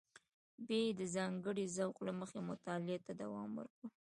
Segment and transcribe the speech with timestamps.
[0.67, 3.83] بیا یې د ځانګړي ذوق له مخې مطالعه ته دوام ورکړ.